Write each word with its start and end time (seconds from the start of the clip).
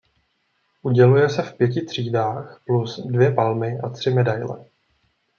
Uděluje 0.81 1.29
se 1.29 1.41
v 1.43 1.53
pěti 1.57 1.81
třídách 1.81 2.61
plus 2.65 2.99
dvě 3.05 3.31
palmy 3.33 3.79
a 3.79 3.89
tři 3.89 4.13
medaile. 4.13 4.65